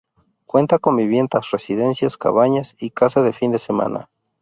[0.47, 4.09] Cuenta con viviendas, residencias, cabañas y casas de fin de semana.